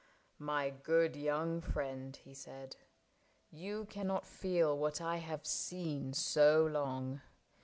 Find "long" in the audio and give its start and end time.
6.65-7.21